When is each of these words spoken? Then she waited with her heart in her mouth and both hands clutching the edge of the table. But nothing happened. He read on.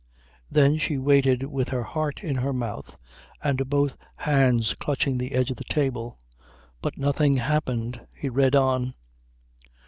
Then 0.49 0.79
she 0.79 0.97
waited 0.97 1.43
with 1.43 1.69
her 1.69 1.83
heart 1.83 2.23
in 2.23 2.37
her 2.37 2.53
mouth 2.53 2.97
and 3.43 3.69
both 3.69 3.95
hands 4.15 4.73
clutching 4.79 5.19
the 5.19 5.33
edge 5.33 5.51
of 5.51 5.57
the 5.57 5.63
table. 5.65 6.17
But 6.81 6.97
nothing 6.97 7.37
happened. 7.37 8.07
He 8.19 8.27
read 8.27 8.55
on. 8.55 8.95